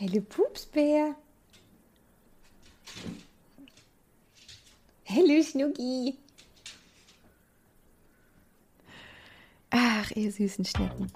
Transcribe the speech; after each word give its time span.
Hallo 0.00 0.20
Pupsbär. 0.20 1.16
Hallo 5.08 5.42
Schnucki. 5.42 6.16
Ach, 9.70 10.08
ihr 10.12 10.30
süßen 10.30 10.64
Schnecken. 10.64 11.10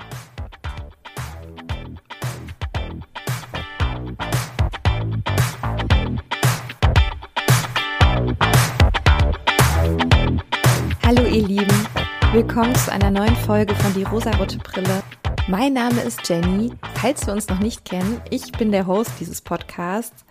Hallo 11.04 11.24
ihr 11.26 11.46
Lieben, 11.46 11.86
willkommen 12.32 12.74
zu 12.74 12.90
einer 12.90 13.12
neuen 13.12 13.36
Folge 13.36 13.76
von 13.76 13.94
Die 13.94 14.02
rosarote 14.02 14.58
Brille. 14.58 15.04
Mein 15.48 15.72
Name 15.72 16.00
ist 16.02 16.28
Jenny. 16.28 16.72
Falls 16.94 17.26
wir 17.26 17.32
uns 17.32 17.48
noch 17.48 17.58
nicht 17.58 17.84
kennen, 17.84 18.20
ich 18.30 18.52
bin 18.52 18.70
der 18.70 18.86
Host 18.86 19.10
dieses 19.18 19.40
Podcasts. 19.40 20.24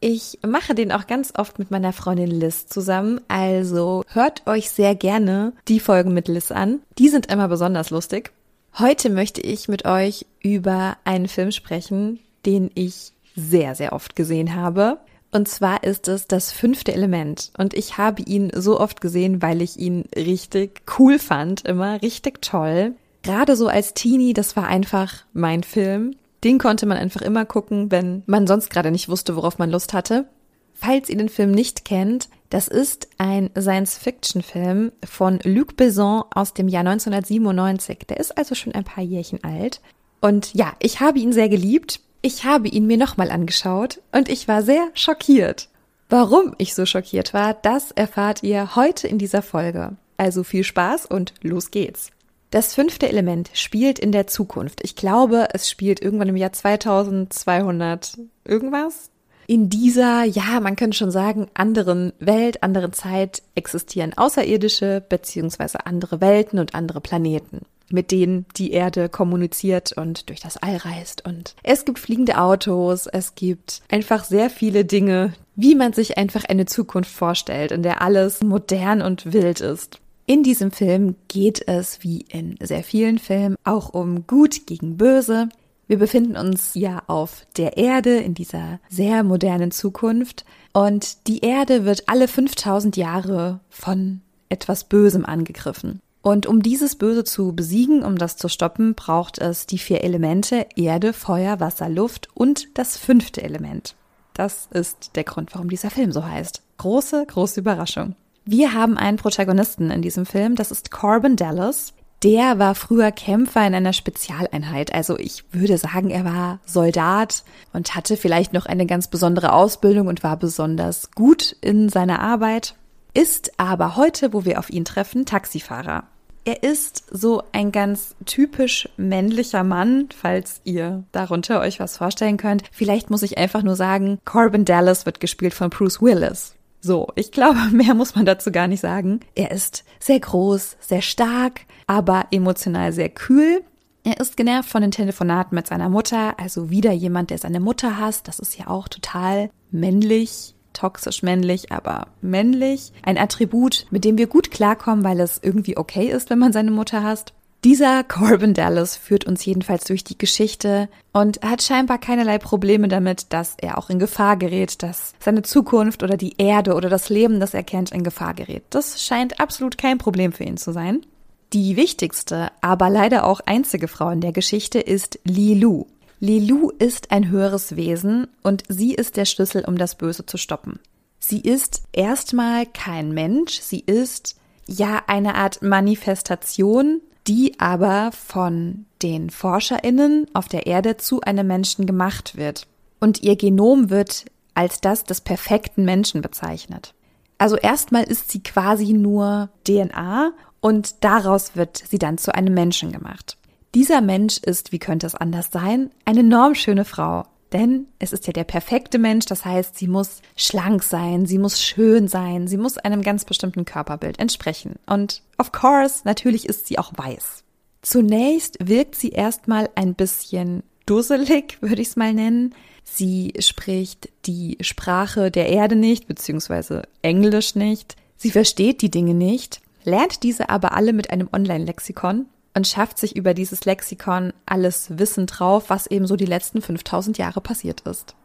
Ich 0.00 0.38
mache 0.46 0.74
den 0.74 0.92
auch 0.92 1.06
ganz 1.06 1.34
oft 1.36 1.58
mit 1.58 1.70
meiner 1.70 1.92
Freundin 1.92 2.30
Liz 2.30 2.66
zusammen, 2.66 3.20
also 3.28 4.02
hört 4.12 4.46
euch 4.46 4.70
sehr 4.70 4.94
gerne 4.94 5.52
die 5.68 5.78
Folgen 5.78 6.14
mit 6.14 6.28
Liz 6.28 6.50
an. 6.50 6.80
Die 6.98 7.10
sind 7.10 7.26
immer 7.30 7.48
besonders 7.48 7.90
lustig. 7.90 8.32
Heute 8.78 9.10
möchte 9.10 9.42
ich 9.42 9.68
mit 9.68 9.84
euch 9.84 10.24
über 10.40 10.96
einen 11.04 11.28
Film 11.28 11.52
sprechen, 11.52 12.20
den 12.46 12.70
ich 12.74 13.12
sehr, 13.34 13.74
sehr 13.74 13.92
oft 13.92 14.16
gesehen 14.16 14.54
habe. 14.54 14.98
Und 15.32 15.48
zwar 15.48 15.84
ist 15.84 16.08
es 16.08 16.28
das 16.28 16.50
fünfte 16.50 16.94
Element. 16.94 17.52
Und 17.58 17.74
ich 17.74 17.98
habe 17.98 18.22
ihn 18.22 18.50
so 18.54 18.80
oft 18.80 19.02
gesehen, 19.02 19.42
weil 19.42 19.60
ich 19.60 19.78
ihn 19.78 20.04
richtig 20.16 20.82
cool 20.98 21.18
fand, 21.18 21.66
immer 21.66 22.00
richtig 22.00 22.40
toll 22.40 22.94
gerade 23.26 23.56
so 23.56 23.68
als 23.68 23.92
Teenie, 23.92 24.32
das 24.32 24.56
war 24.56 24.66
einfach 24.66 25.24
mein 25.32 25.62
Film. 25.62 26.16
Den 26.44 26.58
konnte 26.58 26.86
man 26.86 26.96
einfach 26.96 27.22
immer 27.22 27.44
gucken, 27.44 27.90
wenn 27.90 28.22
man 28.26 28.46
sonst 28.46 28.70
gerade 28.70 28.90
nicht 28.90 29.08
wusste, 29.08 29.36
worauf 29.36 29.58
man 29.58 29.70
Lust 29.70 29.92
hatte. 29.92 30.28
Falls 30.74 31.08
ihr 31.08 31.16
den 31.16 31.28
Film 31.28 31.50
nicht 31.50 31.84
kennt, 31.84 32.28
das 32.50 32.68
ist 32.68 33.08
ein 33.18 33.50
Science-Fiction-Film 33.58 34.92
von 35.04 35.40
Luc 35.42 35.76
Besson 35.76 36.24
aus 36.34 36.54
dem 36.54 36.68
Jahr 36.68 36.86
1997. 36.86 38.06
Der 38.08 38.20
ist 38.20 38.36
also 38.36 38.54
schon 38.54 38.74
ein 38.74 38.84
paar 38.84 39.02
Jährchen 39.02 39.42
alt. 39.42 39.80
Und 40.20 40.54
ja, 40.54 40.74
ich 40.78 41.00
habe 41.00 41.18
ihn 41.18 41.32
sehr 41.32 41.48
geliebt. 41.48 42.00
Ich 42.22 42.44
habe 42.44 42.68
ihn 42.68 42.86
mir 42.86 42.98
nochmal 42.98 43.30
angeschaut 43.30 44.00
und 44.12 44.28
ich 44.28 44.48
war 44.48 44.62
sehr 44.62 44.88
schockiert. 44.94 45.68
Warum 46.08 46.54
ich 46.58 46.74
so 46.74 46.86
schockiert 46.86 47.34
war, 47.34 47.54
das 47.54 47.90
erfahrt 47.90 48.42
ihr 48.42 48.76
heute 48.76 49.08
in 49.08 49.18
dieser 49.18 49.42
Folge. 49.42 49.96
Also 50.16 50.44
viel 50.44 50.62
Spaß 50.62 51.06
und 51.06 51.34
los 51.42 51.70
geht's. 51.70 52.10
Das 52.50 52.74
fünfte 52.74 53.08
Element 53.08 53.50
spielt 53.54 53.98
in 53.98 54.12
der 54.12 54.26
Zukunft. 54.28 54.80
Ich 54.84 54.94
glaube, 54.94 55.48
es 55.52 55.68
spielt 55.68 56.00
irgendwann 56.00 56.28
im 56.28 56.36
Jahr 56.36 56.52
2200 56.52 58.18
irgendwas. 58.44 59.10
In 59.48 59.68
dieser, 59.68 60.24
ja, 60.24 60.60
man 60.60 60.76
könnte 60.76 60.96
schon 60.96 61.10
sagen, 61.10 61.48
anderen 61.54 62.12
Welt, 62.18 62.62
anderen 62.62 62.92
Zeit 62.92 63.42
existieren 63.54 64.12
Außerirdische 64.16 65.04
beziehungsweise 65.08 65.86
andere 65.86 66.20
Welten 66.20 66.58
und 66.58 66.74
andere 66.74 67.00
Planeten, 67.00 67.62
mit 67.88 68.10
denen 68.10 68.46
die 68.56 68.72
Erde 68.72 69.08
kommuniziert 69.08 69.92
und 69.92 70.28
durch 70.28 70.40
das 70.40 70.56
All 70.56 70.76
reist. 70.76 71.24
Und 71.24 71.54
es 71.62 71.84
gibt 71.84 72.00
fliegende 72.00 72.38
Autos, 72.38 73.06
es 73.06 73.36
gibt 73.36 73.82
einfach 73.88 74.24
sehr 74.24 74.50
viele 74.50 74.84
Dinge, 74.84 75.32
wie 75.54 75.76
man 75.76 75.92
sich 75.92 76.18
einfach 76.18 76.44
eine 76.44 76.66
Zukunft 76.66 77.10
vorstellt, 77.10 77.70
in 77.70 77.84
der 77.84 78.02
alles 78.02 78.42
modern 78.42 79.00
und 79.00 79.32
wild 79.32 79.60
ist. 79.60 80.00
In 80.28 80.42
diesem 80.42 80.72
Film 80.72 81.14
geht 81.28 81.68
es, 81.68 82.02
wie 82.02 82.22
in 82.22 82.56
sehr 82.60 82.82
vielen 82.82 83.18
Filmen, 83.18 83.54
auch 83.62 83.90
um 83.90 84.26
Gut 84.26 84.66
gegen 84.66 84.96
Böse. 84.96 85.48
Wir 85.86 85.98
befinden 85.98 86.36
uns 86.36 86.74
ja 86.74 87.04
auf 87.06 87.46
der 87.56 87.76
Erde 87.76 88.16
in 88.16 88.34
dieser 88.34 88.80
sehr 88.88 89.22
modernen 89.22 89.70
Zukunft 89.70 90.44
und 90.72 91.28
die 91.28 91.42
Erde 91.42 91.84
wird 91.84 92.08
alle 92.08 92.26
5000 92.26 92.96
Jahre 92.96 93.60
von 93.68 94.20
etwas 94.48 94.82
Bösem 94.82 95.24
angegriffen. 95.24 96.00
Und 96.22 96.46
um 96.46 96.60
dieses 96.60 96.96
Böse 96.96 97.22
zu 97.22 97.54
besiegen, 97.54 98.02
um 98.02 98.18
das 98.18 98.36
zu 98.36 98.48
stoppen, 98.48 98.96
braucht 98.96 99.38
es 99.38 99.66
die 99.66 99.78
vier 99.78 100.02
Elemente 100.02 100.66
Erde, 100.74 101.12
Feuer, 101.12 101.60
Wasser, 101.60 101.88
Luft 101.88 102.30
und 102.34 102.76
das 102.76 102.96
fünfte 102.96 103.44
Element. 103.44 103.94
Das 104.34 104.68
ist 104.72 105.12
der 105.14 105.22
Grund, 105.22 105.54
warum 105.54 105.70
dieser 105.70 105.90
Film 105.90 106.10
so 106.10 106.24
heißt. 106.24 106.62
Große, 106.78 107.26
große 107.28 107.60
Überraschung. 107.60 108.16
Wir 108.48 108.74
haben 108.74 108.96
einen 108.96 109.16
Protagonisten 109.16 109.90
in 109.90 110.02
diesem 110.02 110.24
Film, 110.24 110.54
das 110.54 110.70
ist 110.70 110.92
Corbin 110.92 111.34
Dallas. 111.34 111.94
Der 112.22 112.60
war 112.60 112.76
früher 112.76 113.10
Kämpfer 113.10 113.66
in 113.66 113.74
einer 113.74 113.92
Spezialeinheit. 113.92 114.94
Also 114.94 115.18
ich 115.18 115.42
würde 115.50 115.76
sagen, 115.78 116.10
er 116.10 116.24
war 116.24 116.60
Soldat 116.64 117.42
und 117.72 117.96
hatte 117.96 118.16
vielleicht 118.16 118.52
noch 118.52 118.66
eine 118.66 118.86
ganz 118.86 119.08
besondere 119.08 119.52
Ausbildung 119.52 120.06
und 120.06 120.22
war 120.22 120.36
besonders 120.36 121.10
gut 121.10 121.56
in 121.60 121.88
seiner 121.88 122.20
Arbeit. 122.20 122.76
Ist 123.14 123.58
aber 123.58 123.96
heute, 123.96 124.32
wo 124.32 124.44
wir 124.44 124.60
auf 124.60 124.70
ihn 124.70 124.84
treffen, 124.84 125.26
Taxifahrer. 125.26 126.04
Er 126.44 126.62
ist 126.62 127.02
so 127.10 127.42
ein 127.50 127.72
ganz 127.72 128.14
typisch 128.26 128.88
männlicher 128.96 129.64
Mann, 129.64 130.08
falls 130.16 130.60
ihr 130.62 131.02
darunter 131.10 131.60
euch 131.60 131.80
was 131.80 131.96
vorstellen 131.96 132.36
könnt. 132.36 132.62
Vielleicht 132.70 133.10
muss 133.10 133.24
ich 133.24 133.38
einfach 133.38 133.64
nur 133.64 133.74
sagen, 133.74 134.18
Corbin 134.24 134.64
Dallas 134.64 135.04
wird 135.04 135.18
gespielt 135.18 135.52
von 135.52 135.70
Bruce 135.70 136.00
Willis. 136.00 136.56
So, 136.86 137.08
ich 137.16 137.32
glaube, 137.32 137.58
mehr 137.72 137.94
muss 137.94 138.14
man 138.14 138.24
dazu 138.24 138.52
gar 138.52 138.68
nicht 138.68 138.80
sagen. 138.80 139.20
Er 139.34 139.50
ist 139.50 139.84
sehr 139.98 140.20
groß, 140.20 140.76
sehr 140.80 141.02
stark, 141.02 141.62
aber 141.88 142.26
emotional 142.30 142.92
sehr 142.92 143.08
kühl. 143.08 143.62
Er 144.04 144.20
ist 144.20 144.36
genervt 144.36 144.68
von 144.68 144.82
den 144.82 144.92
Telefonaten 144.92 145.56
mit 145.56 145.66
seiner 145.66 145.88
Mutter, 145.88 146.38
also 146.38 146.70
wieder 146.70 146.92
jemand, 146.92 147.30
der 147.30 147.38
seine 147.38 147.58
Mutter 147.58 147.98
hasst. 147.98 148.28
Das 148.28 148.38
ist 148.38 148.56
ja 148.56 148.68
auch 148.68 148.86
total 148.86 149.50
männlich, 149.72 150.54
toxisch 150.74 151.24
männlich, 151.24 151.72
aber 151.72 152.06
männlich. 152.20 152.92
Ein 153.02 153.18
Attribut, 153.18 153.86
mit 153.90 154.04
dem 154.04 154.16
wir 154.16 154.28
gut 154.28 154.52
klarkommen, 154.52 155.02
weil 155.04 155.18
es 155.18 155.40
irgendwie 155.42 155.76
okay 155.76 156.06
ist, 156.06 156.30
wenn 156.30 156.38
man 156.38 156.52
seine 156.52 156.70
Mutter 156.70 157.02
hasst. 157.02 157.34
Dieser 157.66 158.04
Corbin 158.04 158.54
Dallas 158.54 158.96
führt 158.96 159.24
uns 159.24 159.44
jedenfalls 159.44 159.82
durch 159.82 160.04
die 160.04 160.16
Geschichte 160.16 160.88
und 161.12 161.42
hat 161.42 161.64
scheinbar 161.64 161.98
keinerlei 161.98 162.38
Probleme 162.38 162.86
damit, 162.86 163.32
dass 163.32 163.56
er 163.60 163.76
auch 163.76 163.90
in 163.90 163.98
Gefahr 163.98 164.36
gerät, 164.36 164.84
dass 164.84 165.14
seine 165.18 165.42
Zukunft 165.42 166.04
oder 166.04 166.16
die 166.16 166.34
Erde 166.38 166.74
oder 166.74 166.88
das 166.88 167.08
Leben, 167.08 167.40
das 167.40 167.54
er 167.54 167.64
kennt, 167.64 167.90
in 167.90 168.04
Gefahr 168.04 168.34
gerät. 168.34 168.62
Das 168.70 169.02
scheint 169.02 169.40
absolut 169.40 169.78
kein 169.78 169.98
Problem 169.98 170.30
für 170.30 170.44
ihn 170.44 170.58
zu 170.58 170.70
sein. 170.72 171.04
Die 171.52 171.74
wichtigste, 171.74 172.52
aber 172.60 172.88
leider 172.88 173.26
auch 173.26 173.40
einzige 173.46 173.88
Frau 173.88 174.10
in 174.10 174.20
der 174.20 174.30
Geschichte 174.30 174.78
ist 174.78 175.18
Lilu. 175.24 175.86
Lilu 176.20 176.70
ist 176.78 177.10
ein 177.10 177.30
höheres 177.30 177.74
Wesen 177.74 178.28
und 178.44 178.62
sie 178.68 178.94
ist 178.94 179.16
der 179.16 179.24
Schlüssel, 179.24 179.64
um 179.64 179.76
das 179.76 179.96
Böse 179.96 180.24
zu 180.24 180.36
stoppen. 180.36 180.78
Sie 181.18 181.40
ist 181.40 181.82
erstmal 181.90 182.64
kein 182.64 183.10
Mensch, 183.10 183.58
sie 183.58 183.80
ist 183.80 184.36
ja 184.68 185.02
eine 185.08 185.34
Art 185.34 185.62
Manifestation 185.62 187.00
die 187.28 187.58
aber 187.58 188.10
von 188.12 188.86
den 189.02 189.30
Forscherinnen 189.30 190.26
auf 190.32 190.48
der 190.48 190.66
Erde 190.66 190.96
zu 190.96 191.20
einem 191.20 191.46
Menschen 191.46 191.86
gemacht 191.86 192.36
wird. 192.36 192.66
Und 193.00 193.22
ihr 193.22 193.36
Genom 193.36 193.90
wird 193.90 194.26
als 194.54 194.80
das 194.80 195.04
des 195.04 195.20
perfekten 195.20 195.84
Menschen 195.84 196.22
bezeichnet. 196.22 196.94
Also 197.38 197.56
erstmal 197.56 198.04
ist 198.04 198.30
sie 198.30 198.42
quasi 198.42 198.92
nur 198.92 199.50
DNA 199.66 200.32
und 200.60 201.04
daraus 201.04 201.54
wird 201.54 201.76
sie 201.76 201.98
dann 201.98 202.16
zu 202.16 202.34
einem 202.34 202.54
Menschen 202.54 202.92
gemacht. 202.92 203.36
Dieser 203.74 204.00
Mensch 204.00 204.38
ist, 204.38 204.72
wie 204.72 204.78
könnte 204.78 205.06
es 205.06 205.14
anders 205.14 205.50
sein, 205.52 205.90
eine 206.06 206.20
enorm 206.20 206.54
schöne 206.54 206.86
Frau. 206.86 207.24
Denn 207.52 207.86
es 207.98 208.12
ist 208.12 208.26
ja 208.26 208.32
der 208.32 208.44
perfekte 208.44 208.98
Mensch, 208.98 209.26
das 209.26 209.44
heißt, 209.44 209.76
sie 209.76 209.86
muss 209.86 210.20
schlank 210.36 210.82
sein, 210.82 211.26
sie 211.26 211.38
muss 211.38 211.62
schön 211.62 212.08
sein, 212.08 212.48
sie 212.48 212.56
muss 212.56 212.78
einem 212.78 213.02
ganz 213.02 213.24
bestimmten 213.24 213.64
Körperbild 213.64 214.18
entsprechen. 214.18 214.76
Und 214.86 215.22
of 215.38 215.52
course, 215.52 216.00
natürlich 216.04 216.48
ist 216.48 216.66
sie 216.66 216.78
auch 216.78 216.92
weiß. 216.96 217.44
Zunächst 217.82 218.56
wirkt 218.60 218.96
sie 218.96 219.10
erstmal 219.10 219.70
ein 219.76 219.94
bisschen 219.94 220.64
dusselig, 220.86 221.58
würde 221.60 221.82
ich 221.82 221.88
es 221.88 221.96
mal 221.96 222.12
nennen. 222.12 222.54
Sie 222.82 223.32
spricht 223.38 224.08
die 224.26 224.58
Sprache 224.60 225.30
der 225.30 225.48
Erde 225.48 225.76
nicht, 225.76 226.06
beziehungsweise 226.06 226.82
Englisch 227.02 227.54
nicht. 227.54 227.96
Sie 228.16 228.30
versteht 228.30 228.82
die 228.82 228.90
Dinge 228.90 229.14
nicht, 229.14 229.60
lernt 229.84 230.22
diese 230.22 230.50
aber 230.50 230.72
alle 230.72 230.92
mit 230.92 231.10
einem 231.10 231.28
Online-Lexikon 231.32 232.26
und 232.56 232.66
schafft 232.66 232.98
sich 232.98 233.14
über 233.14 233.34
dieses 233.34 233.66
Lexikon 233.66 234.32
alles 234.46 234.98
Wissen 234.98 235.26
drauf, 235.26 235.64
was 235.68 235.86
eben 235.86 236.06
so 236.06 236.16
die 236.16 236.24
letzten 236.24 236.62
5000 236.62 237.18
Jahre 237.18 237.42
passiert 237.42 237.82
ist. 237.82 238.16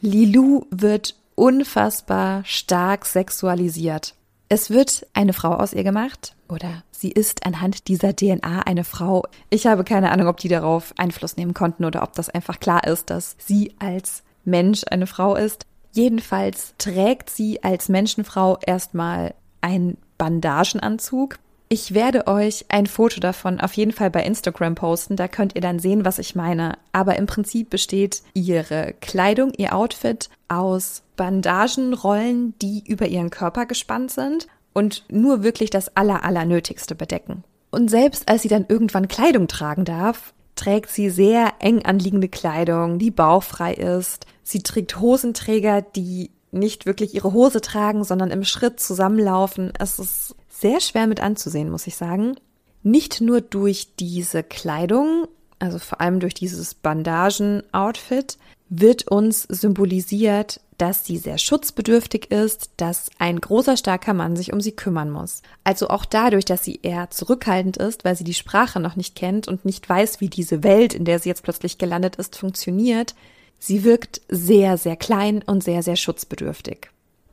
Lilu 0.00 0.66
wird 0.70 1.16
unfassbar 1.34 2.44
stark 2.44 3.06
sexualisiert. 3.06 4.14
Es 4.50 4.68
wird 4.68 5.06
eine 5.14 5.32
Frau 5.32 5.54
aus 5.54 5.72
ihr 5.72 5.82
gemacht 5.82 6.34
oder 6.46 6.82
sie 6.90 7.10
ist 7.10 7.46
anhand 7.46 7.88
dieser 7.88 8.14
DNA 8.14 8.60
eine 8.66 8.84
Frau. 8.84 9.24
Ich 9.48 9.66
habe 9.66 9.82
keine 9.82 10.12
Ahnung, 10.12 10.28
ob 10.28 10.36
die 10.36 10.48
darauf 10.48 10.92
Einfluss 10.98 11.38
nehmen 11.38 11.54
konnten 11.54 11.86
oder 11.86 12.02
ob 12.02 12.12
das 12.12 12.28
einfach 12.28 12.60
klar 12.60 12.86
ist, 12.86 13.08
dass 13.08 13.34
sie 13.38 13.72
als 13.78 14.24
Mensch 14.44 14.82
eine 14.90 15.06
Frau 15.06 15.36
ist. 15.36 15.64
Jedenfalls 15.92 16.74
trägt 16.76 17.30
sie 17.30 17.64
als 17.64 17.88
Menschenfrau 17.88 18.58
erstmal 18.66 19.34
einen 19.62 19.96
Bandagenanzug, 20.18 21.38
Ich 21.72 21.94
werde 21.94 22.26
euch 22.26 22.64
ein 22.68 22.86
Foto 22.86 23.20
davon 23.20 23.60
auf 23.60 23.74
jeden 23.74 23.92
Fall 23.92 24.10
bei 24.10 24.24
Instagram 24.24 24.74
posten, 24.74 25.14
da 25.14 25.28
könnt 25.28 25.54
ihr 25.54 25.60
dann 25.60 25.78
sehen, 25.78 26.04
was 26.04 26.18
ich 26.18 26.34
meine. 26.34 26.76
Aber 26.90 27.14
im 27.14 27.26
Prinzip 27.26 27.70
besteht 27.70 28.24
ihre 28.34 28.92
Kleidung, 29.00 29.52
ihr 29.56 29.76
Outfit 29.76 30.30
aus 30.48 31.04
Bandagenrollen, 31.14 32.54
die 32.60 32.82
über 32.84 33.06
ihren 33.06 33.30
Körper 33.30 33.66
gespannt 33.66 34.10
sind 34.10 34.48
und 34.72 35.04
nur 35.12 35.44
wirklich 35.44 35.70
das 35.70 35.96
Aller, 35.96 36.24
Allernötigste 36.24 36.96
bedecken. 36.96 37.44
Und 37.70 37.88
selbst 37.88 38.28
als 38.28 38.42
sie 38.42 38.48
dann 38.48 38.66
irgendwann 38.68 39.06
Kleidung 39.06 39.46
tragen 39.46 39.84
darf, 39.84 40.34
trägt 40.56 40.90
sie 40.90 41.08
sehr 41.08 41.52
eng 41.60 41.84
anliegende 41.84 42.28
Kleidung, 42.28 42.98
die 42.98 43.12
bauchfrei 43.12 43.74
ist. 43.74 44.26
Sie 44.42 44.64
trägt 44.64 44.98
Hosenträger, 44.98 45.82
die 45.82 46.32
nicht 46.50 46.84
wirklich 46.84 47.14
ihre 47.14 47.32
Hose 47.32 47.60
tragen, 47.60 48.02
sondern 48.02 48.32
im 48.32 48.42
Schritt 48.42 48.80
zusammenlaufen. 48.80 49.72
Es 49.78 50.00
ist 50.00 50.34
sehr 50.60 50.80
schwer 50.80 51.06
mit 51.06 51.20
anzusehen, 51.20 51.70
muss 51.70 51.86
ich 51.86 51.96
sagen. 51.96 52.36
Nicht 52.82 53.20
nur 53.20 53.40
durch 53.40 53.94
diese 53.98 54.42
Kleidung, 54.42 55.26
also 55.58 55.78
vor 55.78 56.00
allem 56.00 56.20
durch 56.20 56.34
dieses 56.34 56.74
Bandagen-Outfit, 56.74 58.38
wird 58.70 59.08
uns 59.08 59.42
symbolisiert, 59.42 60.60
dass 60.78 61.04
sie 61.04 61.18
sehr 61.18 61.36
schutzbedürftig 61.36 62.30
ist, 62.30 62.70
dass 62.78 63.10
ein 63.18 63.40
großer, 63.40 63.76
starker 63.76 64.14
Mann 64.14 64.36
sich 64.36 64.52
um 64.52 64.60
sie 64.60 64.72
kümmern 64.72 65.10
muss. 65.10 65.42
Also 65.64 65.88
auch 65.88 66.06
dadurch, 66.06 66.46
dass 66.46 66.64
sie 66.64 66.80
eher 66.82 67.10
zurückhaltend 67.10 67.76
ist, 67.76 68.04
weil 68.04 68.16
sie 68.16 68.24
die 68.24 68.32
Sprache 68.32 68.80
noch 68.80 68.96
nicht 68.96 69.14
kennt 69.14 69.48
und 69.48 69.64
nicht 69.64 69.86
weiß, 69.86 70.20
wie 70.20 70.28
diese 70.28 70.62
Welt, 70.62 70.94
in 70.94 71.04
der 71.04 71.18
sie 71.18 71.28
jetzt 71.28 71.42
plötzlich 71.42 71.76
gelandet 71.76 72.16
ist, 72.16 72.36
funktioniert, 72.36 73.14
sie 73.58 73.84
wirkt 73.84 74.22
sehr, 74.28 74.78
sehr 74.78 74.96
klein 74.96 75.42
und 75.44 75.62
sehr, 75.62 75.82
sehr 75.82 75.96
schutzbedürftig. 75.96 76.90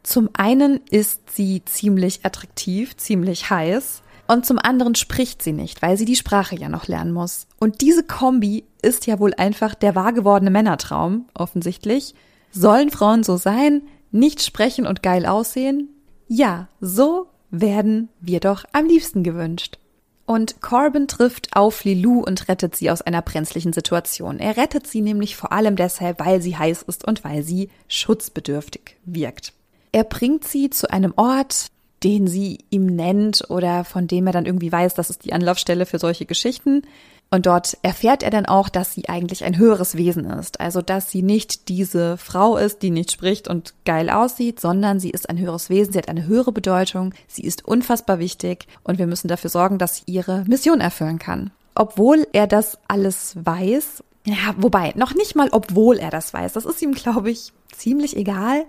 Zum 0.07 0.29
einen 0.31 0.79
ist 0.89 1.31
sie 1.31 1.65
ziemlich 1.65 2.21
attraktiv, 2.23 2.95
ziemlich 2.95 3.49
heiß. 3.49 4.03
Und 4.29 4.45
zum 4.45 4.57
anderen 4.57 4.95
spricht 4.95 5.43
sie 5.43 5.51
nicht, 5.51 5.81
weil 5.81 5.97
sie 5.97 6.05
die 6.05 6.15
Sprache 6.15 6.55
ja 6.55 6.69
noch 6.69 6.87
lernen 6.87 7.11
muss. 7.11 7.45
Und 7.59 7.81
diese 7.81 8.03
Kombi 8.03 8.63
ist 8.81 9.05
ja 9.05 9.19
wohl 9.19 9.33
einfach 9.33 9.75
der 9.75 9.95
wahrgewordene 9.95 10.49
Männertraum, 10.49 11.25
offensichtlich. 11.33 12.15
Sollen 12.51 12.89
Frauen 12.89 13.23
so 13.23 13.35
sein, 13.35 13.81
nicht 14.09 14.41
sprechen 14.41 14.87
und 14.87 15.03
geil 15.03 15.25
aussehen? 15.25 15.89
Ja, 16.29 16.69
so 16.79 17.27
werden 17.51 18.07
wir 18.21 18.39
doch 18.39 18.63
am 18.71 18.85
liebsten 18.85 19.23
gewünscht. 19.23 19.77
Und 20.25 20.61
Corbin 20.61 21.09
trifft 21.09 21.53
auf 21.53 21.83
Lilou 21.83 22.21
und 22.21 22.47
rettet 22.47 22.77
sie 22.77 22.89
aus 22.91 23.01
einer 23.01 23.21
brenzlichen 23.21 23.73
Situation. 23.73 24.39
Er 24.39 24.55
rettet 24.55 24.87
sie 24.87 25.01
nämlich 25.01 25.35
vor 25.35 25.51
allem 25.51 25.75
deshalb, 25.75 26.21
weil 26.21 26.41
sie 26.41 26.55
heiß 26.55 26.83
ist 26.83 27.05
und 27.05 27.25
weil 27.25 27.43
sie 27.43 27.69
schutzbedürftig 27.89 28.95
wirkt. 29.03 29.51
Er 29.91 30.03
bringt 30.03 30.45
sie 30.45 30.69
zu 30.69 30.89
einem 30.91 31.13
Ort, 31.15 31.67
den 32.03 32.27
sie 32.27 32.59
ihm 32.69 32.85
nennt 32.85 33.49
oder 33.49 33.83
von 33.83 34.07
dem 34.07 34.27
er 34.27 34.33
dann 34.33 34.45
irgendwie 34.45 34.71
weiß, 34.71 34.93
das 34.93 35.09
ist 35.09 35.25
die 35.25 35.33
Anlaufstelle 35.33 35.85
für 35.85 35.99
solche 35.99 36.25
Geschichten. 36.25 36.83
Und 37.29 37.45
dort 37.45 37.77
erfährt 37.81 38.23
er 38.23 38.29
dann 38.29 38.45
auch, 38.45 38.69
dass 38.69 38.93
sie 38.93 39.09
eigentlich 39.09 39.43
ein 39.43 39.57
höheres 39.57 39.97
Wesen 39.97 40.25
ist. 40.25 40.61
Also, 40.61 40.81
dass 40.81 41.11
sie 41.11 41.21
nicht 41.21 41.67
diese 41.67 42.15
Frau 42.15 42.55
ist, 42.55 42.81
die 42.83 42.89
nicht 42.89 43.11
spricht 43.11 43.49
und 43.49 43.73
geil 43.83 44.09
aussieht, 44.09 44.61
sondern 44.61 45.01
sie 45.01 45.09
ist 45.09 45.29
ein 45.29 45.37
höheres 45.37 45.69
Wesen, 45.69 45.91
sie 45.91 45.97
hat 45.97 46.07
eine 46.07 46.25
höhere 46.25 46.53
Bedeutung, 46.53 47.13
sie 47.27 47.41
ist 47.41 47.65
unfassbar 47.65 48.19
wichtig 48.19 48.67
und 48.83 48.97
wir 48.97 49.07
müssen 49.07 49.27
dafür 49.27 49.49
sorgen, 49.49 49.77
dass 49.77 49.97
sie 49.97 50.03
ihre 50.05 50.45
Mission 50.47 50.79
erfüllen 50.79 51.19
kann. 51.19 51.51
Obwohl 51.75 52.25
er 52.31 52.47
das 52.47 52.79
alles 52.87 53.35
weiß, 53.43 54.03
ja, 54.25 54.55
wobei, 54.57 54.93
noch 54.95 55.13
nicht 55.13 55.35
mal 55.35 55.49
obwohl 55.51 55.97
er 55.97 56.09
das 56.09 56.33
weiß, 56.33 56.53
das 56.53 56.65
ist 56.65 56.81
ihm, 56.81 56.93
glaube 56.93 57.31
ich, 57.31 57.51
ziemlich 57.71 58.15
egal. 58.15 58.65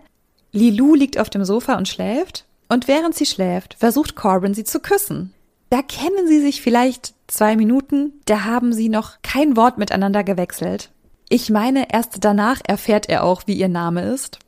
Lilou 0.52 0.94
liegt 0.94 1.18
auf 1.18 1.30
dem 1.30 1.44
Sofa 1.44 1.76
und 1.76 1.88
schläft. 1.88 2.44
Und 2.68 2.86
während 2.86 3.14
sie 3.14 3.26
schläft, 3.26 3.74
versucht 3.78 4.14
Corbin 4.14 4.54
sie 4.54 4.64
zu 4.64 4.80
küssen. 4.80 5.32
Da 5.70 5.82
kennen 5.82 6.26
sie 6.26 6.40
sich 6.40 6.62
vielleicht 6.62 7.14
zwei 7.26 7.56
Minuten, 7.56 8.20
da 8.24 8.44
haben 8.44 8.72
sie 8.72 8.88
noch 8.88 9.16
kein 9.22 9.56
Wort 9.56 9.78
miteinander 9.78 10.24
gewechselt. 10.24 10.90
Ich 11.28 11.50
meine, 11.50 11.92
erst 11.92 12.24
danach 12.24 12.60
erfährt 12.66 13.08
er 13.08 13.24
auch, 13.24 13.42
wie 13.46 13.54
ihr 13.54 13.68
Name 13.68 14.02
ist. 14.02 14.38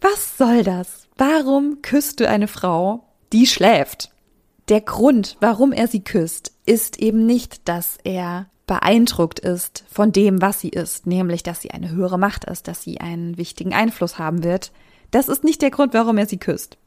Was 0.00 0.36
soll 0.36 0.62
das? 0.62 1.08
Warum 1.16 1.80
küsst 1.80 2.20
du 2.20 2.28
eine 2.28 2.48
Frau, 2.48 3.04
die 3.32 3.46
schläft? 3.46 4.10
Der 4.68 4.82
Grund, 4.82 5.36
warum 5.40 5.72
er 5.72 5.88
sie 5.88 6.04
küsst, 6.04 6.52
ist 6.66 6.98
eben 6.98 7.24
nicht, 7.24 7.68
dass 7.68 7.98
er 8.04 8.46
beeindruckt 8.66 9.38
ist 9.38 9.84
von 9.88 10.12
dem, 10.12 10.42
was 10.42 10.60
sie 10.60 10.68
ist, 10.68 11.06
nämlich, 11.06 11.42
dass 11.42 11.62
sie 11.62 11.70
eine 11.70 11.90
höhere 11.90 12.18
Macht 12.18 12.44
ist, 12.44 12.68
dass 12.68 12.82
sie 12.82 13.00
einen 13.00 13.38
wichtigen 13.38 13.72
Einfluss 13.72 14.18
haben 14.18 14.42
wird. 14.42 14.72
Das 15.10 15.28
ist 15.28 15.44
nicht 15.44 15.62
der 15.62 15.70
Grund, 15.70 15.94
warum 15.94 16.18
er 16.18 16.26
sie 16.26 16.38
küsst. 16.38 16.78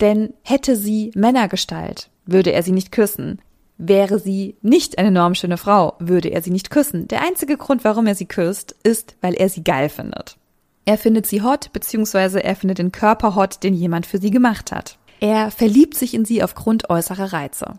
Denn 0.00 0.34
hätte 0.42 0.76
sie 0.76 1.10
Männergestalt, 1.14 2.10
würde 2.26 2.52
er 2.52 2.62
sie 2.62 2.72
nicht 2.72 2.92
küssen. 2.92 3.40
Wäre 3.78 4.18
sie 4.18 4.56
nicht 4.62 4.98
eine 4.98 5.10
normschöne 5.10 5.58
Frau, 5.58 5.94
würde 5.98 6.30
er 6.30 6.42
sie 6.42 6.50
nicht 6.50 6.70
küssen. 6.70 7.08
Der 7.08 7.22
einzige 7.22 7.56
Grund, 7.56 7.84
warum 7.84 8.06
er 8.06 8.14
sie 8.14 8.26
küsst, 8.26 8.74
ist, 8.82 9.16
weil 9.20 9.34
er 9.34 9.48
sie 9.48 9.64
geil 9.64 9.88
findet. 9.88 10.38
Er 10.86 10.98
findet 10.98 11.26
sie 11.26 11.42
hot, 11.42 11.72
beziehungsweise 11.72 12.42
er 12.42 12.56
findet 12.56 12.78
den 12.78 12.92
Körper 12.92 13.34
hot, 13.34 13.62
den 13.62 13.74
jemand 13.74 14.06
für 14.06 14.18
sie 14.18 14.30
gemacht 14.30 14.72
hat. 14.72 14.98
Er 15.20 15.50
verliebt 15.50 15.96
sich 15.96 16.14
in 16.14 16.24
sie 16.24 16.42
aufgrund 16.42 16.88
äußerer 16.88 17.32
Reize. 17.32 17.78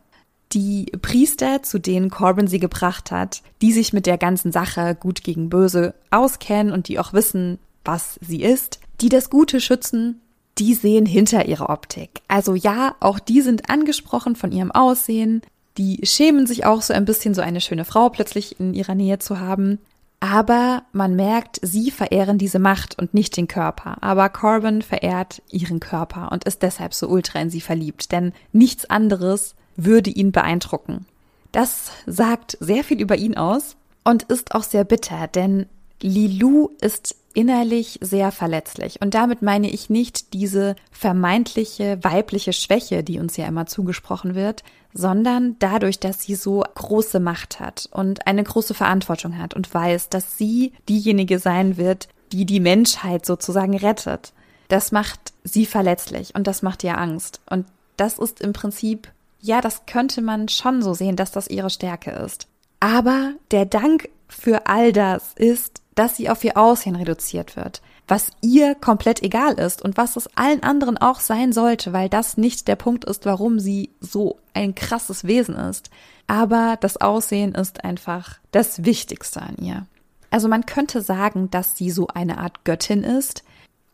Die 0.54 0.86
Priester, 1.02 1.64
zu 1.64 1.80
denen 1.80 2.10
Corbin 2.10 2.48
sie 2.48 2.60
gebracht 2.60 3.12
hat, 3.12 3.42
die 3.62 3.72
sich 3.72 3.92
mit 3.92 4.06
der 4.06 4.18
ganzen 4.18 4.52
Sache 4.52 4.96
gut 4.96 5.24
gegen 5.24 5.50
böse 5.50 5.94
auskennen 6.10 6.72
und 6.72 6.88
die 6.88 7.00
auch 7.00 7.14
wissen, 7.14 7.60
was 7.84 8.20
sie 8.22 8.44
ist, 8.44 8.80
die 9.02 9.10
das 9.10 9.30
Gute 9.30 9.62
schützen, 9.62 10.22
die 10.58 10.74
sehen 10.74 11.06
hinter 11.06 11.46
ihrer 11.46 11.70
Optik. 11.70 12.22
Also 12.28 12.56
ja, 12.56 12.96
auch 13.00 13.20
die 13.20 13.42
sind 13.42 13.70
angesprochen 13.70 14.36
von 14.36 14.52
ihrem 14.52 14.72
Aussehen. 14.72 15.42
Die 15.78 16.00
schämen 16.04 16.48
sich 16.48 16.66
auch 16.66 16.82
so 16.82 16.94
ein 16.94 17.06
bisschen, 17.06 17.34
so 17.34 17.42
eine 17.42 17.62
schöne 17.62 17.86
Frau 17.86 18.10
plötzlich 18.10 18.60
in 18.60 18.74
ihrer 18.74 18.96
Nähe 18.96 19.20
zu 19.20 19.40
haben. 19.40 19.80
Aber 20.20 20.84
man 20.94 21.16
merkt, 21.16 21.60
sie 21.62 21.92
verehren 21.92 22.40
diese 22.40 22.58
Macht 22.58 22.98
und 22.98 23.14
nicht 23.14 23.38
den 23.38 23.48
Körper. 23.48 23.98
Aber 24.02 24.30
Corbin 24.30 24.82
verehrt 24.82 25.44
ihren 25.52 25.80
Körper 25.80 26.32
und 26.32 26.46
ist 26.46 26.64
deshalb 26.64 26.96
so 26.96 27.08
ultra 27.08 27.40
in 27.40 27.52
sie 27.52 27.62
verliebt, 27.62 28.12
denn 28.12 28.34
nichts 28.52 28.90
anderes 28.90 29.54
würde 29.76 30.10
ihn 30.10 30.32
beeindrucken. 30.32 31.06
Das 31.52 31.92
sagt 32.08 32.58
sehr 32.60 32.84
viel 32.84 33.00
über 33.00 33.16
ihn 33.16 33.38
aus 33.38 33.78
und 34.04 34.24
ist 34.24 34.56
auch 34.56 34.64
sehr 34.64 34.84
bitter, 34.84 35.28
denn 35.28 35.68
Lilou 36.02 36.70
ist 36.82 37.16
innerlich 37.38 38.00
sehr 38.02 38.32
verletzlich. 38.32 39.00
Und 39.00 39.14
damit 39.14 39.44
meine 39.44 39.70
ich 39.70 39.92
nicht 39.92 40.34
diese 40.34 40.76
vermeintliche 40.90 42.04
weibliche 42.04 42.52
Schwäche, 42.52 43.04
die 43.04 43.20
uns 43.20 43.38
ja 43.38 43.46
immer 43.46 43.68
zugesprochen 43.68 44.34
wird, 44.34 44.64
sondern 44.92 45.56
dadurch, 45.60 46.00
dass 46.00 46.24
sie 46.24 46.34
so 46.34 46.64
große 46.74 47.20
Macht 47.20 47.60
hat 47.60 47.88
und 47.92 48.26
eine 48.26 48.44
große 48.44 48.74
Verantwortung 48.74 49.38
hat 49.38 49.54
und 49.54 49.72
weiß, 49.72 50.10
dass 50.10 50.40
sie 50.40 50.74
diejenige 50.90 51.38
sein 51.38 51.78
wird, 51.78 52.08
die 52.32 52.46
die 52.46 52.60
Menschheit 52.60 53.24
sozusagen 53.28 53.78
rettet. 53.78 54.34
Das 54.68 54.92
macht 54.92 55.20
sie 55.44 55.68
verletzlich 55.68 56.34
und 56.34 56.48
das 56.48 56.64
macht 56.64 56.84
ihr 56.84 56.98
Angst. 56.98 57.42
Und 57.48 57.68
das 57.98 58.18
ist 58.18 58.42
im 58.42 58.54
Prinzip, 58.54 59.10
ja, 59.42 59.62
das 59.62 59.86
könnte 59.86 60.24
man 60.24 60.50
schon 60.50 60.82
so 60.82 60.96
sehen, 60.96 61.16
dass 61.16 61.30
das 61.30 61.48
ihre 61.48 61.70
Stärke 61.70 62.10
ist. 62.10 62.48
Aber 62.80 63.34
der 63.52 63.66
Dank 63.66 64.10
für 64.28 64.66
all 64.66 64.92
das 64.92 65.34
ist, 65.36 65.84
dass 65.98 66.16
sie 66.16 66.30
auf 66.30 66.44
ihr 66.44 66.58
Aussehen 66.58 66.96
reduziert 66.96 67.56
wird, 67.56 67.82
was 68.08 68.32
ihr 68.42 68.76
komplett 68.76 69.24
egal 69.24 69.56
ist 69.56 69.82
und 69.82 69.98
was 69.98 70.16
es 70.16 70.30
allen 70.36 70.64
anderen 70.64 70.98
auch 70.98 71.20
sein 71.20 71.52
sollte, 71.52 71.92
weil 71.92 72.08
das 72.08 72.38
nicht 72.38 72.68
der 72.68 72.76
Punkt 72.76 73.06
ist, 73.06 73.26
warum 73.26 73.60
sie 73.60 73.90
so 74.00 74.38
ein 74.54 74.76
krasses 74.76 75.26
Wesen 75.26 75.56
ist. 75.56 75.90
Aber 76.28 76.78
das 76.80 76.98
Aussehen 76.98 77.56
ist 77.56 77.84
einfach 77.84 78.40
das 78.52 78.86
Wichtigste 78.86 79.42
an 79.42 79.56
ihr. 79.60 79.86
Also 80.30 80.48
man 80.48 80.66
könnte 80.66 81.02
sagen, 81.02 81.50
dass 81.50 81.78
sie 81.78 81.90
so 81.90 82.08
eine 82.08 82.38
Art 82.38 82.64
Göttin 82.64 83.04
ist. 83.04 83.44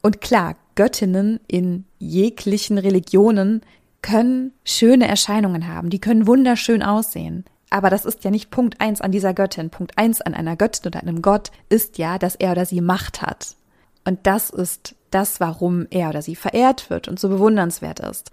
Und 0.02 0.20
klar, 0.20 0.56
Göttinnen 0.76 1.40
in 1.48 1.86
jeglichen 2.00 2.78
Religionen 2.78 3.62
können 4.02 4.52
schöne 4.66 5.08
Erscheinungen 5.08 5.68
haben, 5.68 5.90
die 5.90 6.02
können 6.02 6.28
wunderschön 6.28 6.84
aussehen. 6.84 7.46
Aber 7.74 7.89
das 7.89 8.06
ist 8.06 8.24
ja 8.24 8.30
nicht 8.30 8.51
Punkt 8.51 8.80
eins 8.80 9.01
an 9.01 9.12
dieser 9.12 9.34
Göttin. 9.34 9.72
Punkt 9.72 9.98
eins 9.98 10.22
an 10.22 10.36
einer 10.36 10.56
Göttin 10.56 10.86
oder 10.86 11.01
einem 11.01 11.24
Gott 11.24 11.50
ist 11.70 11.98
ja, 11.98 12.20
dass 12.20 12.36
er 12.36 12.51
oder 12.51 12.68
sie 12.68 12.82
Macht 12.82 13.24
hat. 13.24 13.56
Und 14.06 14.27
das 14.27 14.51
ist 14.51 14.94
das, 15.10 15.39
warum 15.39 15.88
er 15.89 16.10
oder 16.10 16.22
sie 16.22 16.36
verehrt 16.36 16.92
wird 16.92 17.08
und 17.08 17.20
so 17.20 17.30
bewundernswert 17.30 18.00
ist. 18.00 18.30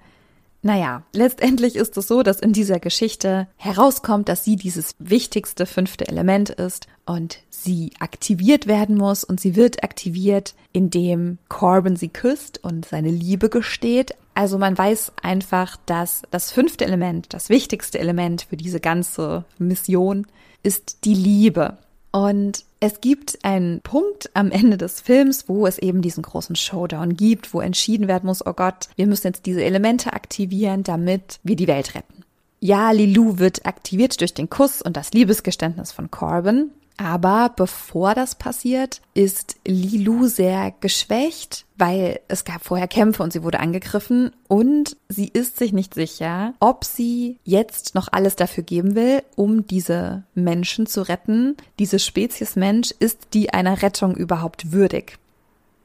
Naja, 0.63 1.05
letztendlich 1.15 1.75
ist 1.77 1.97
es 1.97 2.07
so, 2.07 2.23
dass 2.23 2.41
in 2.41 2.53
dieser 2.53 2.81
Geschichte 2.81 3.49
herauskommt, 3.57 4.29
dass 4.29 4.45
sie 4.45 4.57
dieses 4.57 4.95
wichtigste 4.99 5.65
fünfte 5.65 6.07
Element 6.07 6.51
ist 6.51 6.87
und 7.07 7.39
sie 7.49 7.93
aktiviert 7.99 8.67
werden 8.67 8.97
muss 8.97 9.25
und 9.25 9.41
sie 9.41 9.57
wird 9.57 9.83
aktiviert, 9.83 10.55
indem 10.73 11.39
Corbin 11.49 11.97
sie 11.97 12.11
küsst 12.11 12.63
und 12.63 12.85
seine 12.85 13.11
Liebe 13.11 13.49
gesteht. 13.49 14.15
Also 14.35 14.59
man 14.59 14.77
weiß 14.77 15.13
einfach, 15.23 15.79
dass 15.87 16.23
das 16.31 16.53
fünfte 16.53 16.85
Element, 16.85 17.33
das 17.33 17.49
wichtigste 17.49 17.99
Element 17.99 18.43
für 18.43 18.57
diese 18.59 18.81
ganze 18.81 19.45
Mission 19.59 20.27
ist 20.63 21.05
die 21.05 21.15
Liebe. 21.15 21.79
Und 22.13 22.65
es 22.81 23.01
gibt 23.01 23.39
einen 23.45 23.81
Punkt 23.83 24.31
am 24.35 24.51
Ende 24.51 24.77
des 24.77 25.01
Films, 25.01 25.49
wo 25.49 25.67
es 25.67 25.79
eben 25.79 26.03
diesen 26.03 26.23
großen 26.23 26.57
Showdown 26.57 27.15
gibt, 27.15 27.55
wo 27.55 27.61
entschieden 27.61 28.09
werden 28.09 28.27
muss, 28.27 28.45
oh 28.45 28.53
Gott, 28.53 28.89
wir 28.97 29.07
müssen 29.07 29.29
jetzt 29.29 29.47
diese 29.47 29.63
Elemente 29.63 30.13
aktivieren, 30.13 30.83
damit 30.83 31.39
wir 31.45 31.57
die 31.57 31.69
Welt 31.69 31.95
retten. 31.95 32.25
Ja, 32.59 32.91
Lilou 32.91 33.39
wird 33.39 33.65
aktiviert 33.65 34.21
durch 34.21 34.35
den 34.35 34.51
Kuss 34.51 34.83
und 34.83 34.97
das 34.97 35.13
Liebesgeständnis 35.13 35.93
von 35.93 36.11
Corbin. 36.11 36.71
Aber 37.01 37.51
bevor 37.57 38.15
das 38.15 38.35
passiert, 38.35 39.01
ist 39.15 39.57
Lilou 39.67 40.27
sehr 40.27 40.75
geschwächt, 40.83 41.65
weil 41.79 42.21
es 42.29 42.45
gab 42.45 42.63
vorher 42.63 42.89
Kämpfe 42.89 43.23
und 43.23 43.33
sie 43.33 43.43
wurde 43.43 43.59
angegriffen 43.59 44.33
und 44.49 44.99
sie 45.09 45.29
ist 45.29 45.57
sich 45.57 45.73
nicht 45.73 45.95
sicher, 45.95 46.53
ob 46.61 46.85
sie 46.85 47.39
jetzt 47.43 47.95
noch 47.95 48.09
alles 48.13 48.37
dafür 48.37 48.65
geben 48.65 48.97
will, 48.97 49.23
um 49.35 49.67
diese 49.67 50.25
Menschen 50.35 50.85
zu 50.85 51.01
retten. 51.09 51.57
Diese 51.79 51.99
Spezies 51.99 52.55
Mensch 52.55 52.91
ist 52.99 53.29
die 53.33 53.55
einer 53.55 53.81
Rettung 53.81 54.15
überhaupt 54.15 54.73
würdig. 54.73 55.17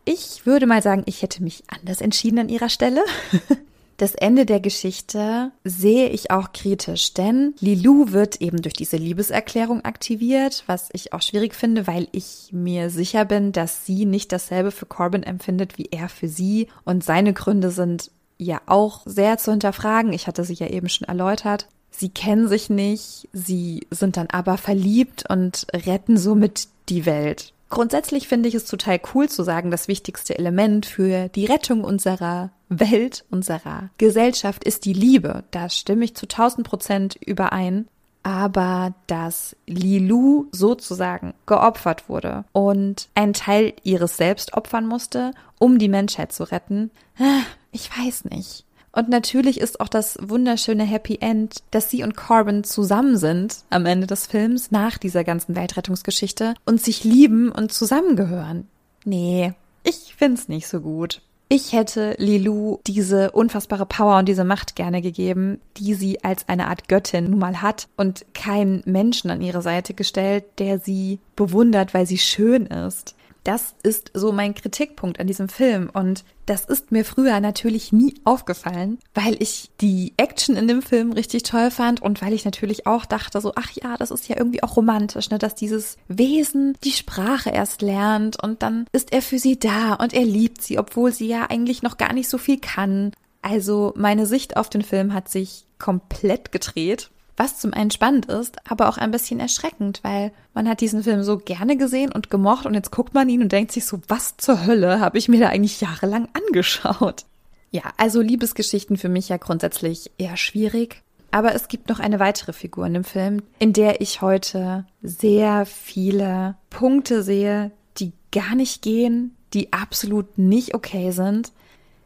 Ich 0.04 0.46
würde 0.46 0.68
mal 0.68 0.82
sagen, 0.82 1.04
ich 1.06 1.22
hätte 1.22 1.42
mich 1.42 1.64
anders 1.68 2.02
entschieden 2.02 2.40
an 2.40 2.50
ihrer 2.50 2.68
Stelle. 2.68 3.02
Das 3.98 4.14
Ende 4.14 4.46
der 4.46 4.60
Geschichte 4.60 5.52
sehe 5.64 6.10
ich 6.10 6.30
auch 6.30 6.52
kritisch, 6.52 7.14
denn 7.14 7.54
Lilou 7.60 8.12
wird 8.12 8.42
eben 8.42 8.62
durch 8.62 8.74
diese 8.74 8.98
Liebeserklärung 8.98 9.86
aktiviert, 9.86 10.64
was 10.68 10.90
ich 10.92 11.14
auch 11.14 11.22
schwierig 11.22 11.56
finde, 11.56 11.88
weil 11.88 12.10
ich 12.12 12.50
mir 12.52 12.90
sicher 12.90 13.24
bin, 13.24 13.54
dass 13.54 13.86
sie 13.86 14.06
nicht 14.06 14.34
dasselbe 14.34 14.72
für 14.72 14.86
Corbin 14.86 15.24
empfindet 15.24 15.78
wie 15.78 15.88
er 15.92 16.10
für 16.10 16.28
sie 16.28 16.68
und 16.84 17.06
seine 17.06 17.32
Gründe 17.32 17.72
sind 17.72 18.12
ja 18.38 18.60
auch 18.66 19.02
sehr 19.06 19.38
zu 19.38 19.52
hinterfragen. 19.52 20.12
Ich 20.12 20.28
hatte 20.28 20.44
sie 20.44 20.56
ja 20.56 20.68
eben 20.68 20.90
schon 20.90 21.08
erläutert. 21.08 21.70
Sie 21.90 22.10
kennen 22.10 22.50
sich 22.50 22.70
nicht, 22.70 23.30
sie 23.32 23.88
sind 23.90 24.18
dann 24.18 24.28
aber 24.30 24.58
verliebt 24.58 25.24
und 25.30 25.68
retten 25.74 26.18
somit 26.18 26.68
die 26.90 27.06
Welt. 27.06 27.54
Grundsätzlich 27.70 28.28
finde 28.28 28.50
ich 28.50 28.56
es 28.56 28.66
total 28.66 29.00
cool 29.14 29.30
zu 29.30 29.44
sagen, 29.44 29.72
das 29.72 29.88
wichtigste 29.88 30.38
Element 30.38 30.86
für 30.86 31.30
die 31.30 31.46
Rettung 31.46 31.86
unserer 31.86 32.52
Welt, 32.70 33.26
unserer 33.30 33.90
Gesellschaft 33.98 34.64
ist 34.64 34.86
die 34.86 34.94
Liebe. 34.94 35.44
Da 35.52 35.70
stimme 35.70 36.06
ich 36.06 36.16
zu 36.16 36.26
1000 36.26 36.68
Prozent 36.68 37.16
überein. 37.16 37.88
Aber 38.24 38.96
dass 39.06 39.56
Lilou 39.68 40.48
sozusagen 40.52 41.36
geopfert 41.46 42.10
wurde 42.10 42.44
und 42.54 43.08
einen 43.14 43.34
Teil 43.34 43.74
ihres 43.84 44.18
Selbst 44.18 44.56
opfern 44.56 44.88
musste, 44.88 45.32
um 45.60 45.78
die 45.78 45.90
Menschheit 45.90 46.32
zu 46.32 46.44
retten, 46.44 46.90
ah, 47.20 47.44
ich 47.72 47.92
weiß 47.96 48.26
nicht. 48.26 48.66
Und 48.96 49.10
natürlich 49.10 49.60
ist 49.60 49.80
auch 49.82 49.90
das 49.90 50.18
wunderschöne 50.22 50.86
Happy 50.86 51.18
End, 51.20 51.62
dass 51.70 51.92
sie 51.92 52.02
und 52.02 52.16
Corbin 52.16 52.64
zusammen 52.64 53.18
sind 53.18 53.58
am 53.70 53.86
Ende 53.86 54.08
des 54.08 54.26
Films 54.26 54.72
nach 54.72 54.98
dieser 54.98 55.24
ganzen 55.26 55.56
Weltrettungsgeschichte 55.56 56.56
und 56.66 56.82
sich 56.82 57.04
lieben 57.04 57.52
und 57.52 57.74
zusammengehören. 57.74 58.68
Nee, 59.04 59.54
ich 59.84 60.16
find's 60.18 60.48
nicht 60.48 60.68
so 60.68 60.80
gut. 60.80 61.22
Ich 61.48 61.74
hätte 61.74 62.16
Lilou 62.18 62.80
diese 62.88 63.32
unfassbare 63.32 63.86
Power 63.86 64.18
und 64.18 64.28
diese 64.28 64.44
Macht 64.44 64.76
gerne 64.76 65.02
gegeben, 65.02 65.60
die 65.78 65.94
sie 65.94 66.24
als 66.24 66.50
eine 66.50 66.68
Art 66.68 66.88
Göttin 66.88 67.30
nun 67.30 67.40
mal 67.40 67.62
hat 67.62 67.88
und 67.98 68.26
keinen 68.34 68.82
Menschen 68.86 69.30
an 69.30 69.42
ihre 69.42 69.62
Seite 69.62 69.94
gestellt, 69.94 70.46
der 70.58 70.80
sie 70.80 71.20
bewundert, 71.36 71.94
weil 71.94 72.08
sie 72.08 72.18
schön 72.18 72.66
ist. 72.66 73.16
Das 73.46 73.76
ist 73.84 74.10
so 74.16 74.32
mein 74.32 74.56
Kritikpunkt 74.56 75.20
an 75.20 75.28
diesem 75.28 75.50
Film 75.50 75.92
und 75.94 76.26
das 76.48 76.66
ist 76.66 76.92
mir 76.92 77.06
früher 77.06 77.40
natürlich 77.40 77.94
nie 77.94 78.16
aufgefallen, 78.24 78.98
weil 79.14 79.40
ich 79.40 79.70
die 79.82 80.14
Action 80.18 80.58
in 80.58 80.68
dem 80.68 80.82
Film 80.82 81.12
richtig 81.12 81.44
toll 81.44 81.70
fand 81.70 82.02
und 82.02 82.24
weil 82.24 82.34
ich 82.34 82.44
natürlich 82.44 82.88
auch 82.88 83.06
dachte 83.06 83.40
so, 83.40 83.54
ach 83.56 83.70
ja, 83.72 83.98
das 83.98 84.10
ist 84.10 84.28
ja 84.28 84.36
irgendwie 84.36 84.64
auch 84.64 84.76
romantisch, 84.76 85.30
ne, 85.30 85.38
dass 85.38 85.54
dieses 85.54 85.98
Wesen 86.08 86.76
die 86.84 86.92
Sprache 86.92 87.52
erst 87.52 87.84
lernt 87.84 88.42
und 88.42 88.64
dann 88.64 88.88
ist 88.92 89.14
er 89.14 89.22
für 89.22 89.38
sie 89.38 89.60
da 89.60 89.94
und 89.94 90.16
er 90.16 90.26
liebt 90.26 90.64
sie, 90.64 90.80
obwohl 90.80 91.12
sie 91.12 91.28
ja 91.28 91.46
eigentlich 91.48 91.84
noch 91.84 91.98
gar 91.98 92.14
nicht 92.14 92.30
so 92.30 92.40
viel 92.40 92.60
kann. 92.60 93.12
Also 93.44 93.94
meine 93.96 94.26
Sicht 94.26 94.58
auf 94.58 94.72
den 94.72 94.82
Film 94.82 95.14
hat 95.14 95.30
sich 95.30 95.68
komplett 95.78 96.52
gedreht 96.52 97.12
was 97.38 97.60
zum 97.60 97.74
einen 97.74 97.92
spannend 97.92 98.28
ist, 98.28 98.58
aber 98.70 98.88
auch 98.88 98.98
ein 98.98 99.12
bisschen 99.12 99.40
erschreckend, 99.40 100.00
weil 100.04 100.32
man 100.54 100.70
hat 100.70 100.82
diesen 100.82 101.04
Film 101.04 101.24
so 101.24 101.38
gerne 101.38 101.78
gesehen 101.78 102.12
und 102.12 102.30
gemocht 102.30 102.66
und 102.66 102.74
jetzt 102.74 102.92
guckt 102.92 103.14
man 103.14 103.28
ihn 103.30 103.42
und 103.42 103.52
denkt 103.52 103.72
sich 103.72 103.86
so, 103.86 104.00
was 104.08 104.38
zur 104.38 104.66
Hölle 104.66 105.00
habe 105.00 105.18
ich 105.18 105.28
mir 105.28 105.40
da 105.40 105.50
eigentlich 105.50 105.82
jahrelang 105.82 106.30
angeschaut? 106.34 107.26
Ja, 107.72 107.84
also 107.98 108.22
Liebesgeschichten 108.22 108.96
für 108.96 109.10
mich 109.10 109.28
ja 109.28 109.38
grundsätzlich 109.38 110.12
eher 110.18 110.38
schwierig. 110.38 111.02
Aber 111.32 111.54
es 111.54 111.68
gibt 111.68 111.90
noch 111.90 112.00
eine 112.00 112.22
weitere 112.22 112.54
Figur 112.54 112.86
in 112.86 112.94
dem 112.94 113.04
Film, 113.04 113.44
in 113.60 113.74
der 113.74 114.00
ich 114.00 114.22
heute 114.22 114.86
sehr 115.02 115.66
viele 115.66 116.56
Punkte 116.70 117.24
sehe, 117.24 117.72
die 117.98 118.14
gar 118.32 118.56
nicht 118.56 118.82
gehen, 118.82 119.36
die 119.54 119.74
absolut 119.74 120.38
nicht 120.38 120.74
okay 120.74 121.12
sind. 121.12 121.52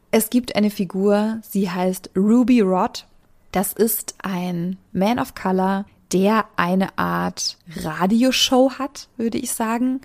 Es 0.10 0.32
gibt 0.32 0.56
eine 0.56 0.72
Figur, 0.72 1.38
sie 1.48 1.70
heißt 1.70 2.10
Ruby 2.16 2.62
Rod 2.62 3.06
das 3.51 3.74
ist 3.74 4.15
ein 4.22 4.77
Man 4.91 5.20
of 5.20 5.36
Color, 5.36 5.86
der 6.12 6.46
eine 6.56 6.98
Art 6.98 7.58
Radioshow 7.75 8.74
hat, 8.79 9.10
würde 9.18 9.38
ich 9.38 9.51
sagen. 9.51 10.01